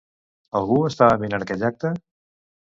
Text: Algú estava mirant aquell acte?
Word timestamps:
Algú 0.59 0.77
estava 0.87 1.19
mirant 1.25 1.47
aquell 1.47 1.67
acte? 1.71 1.93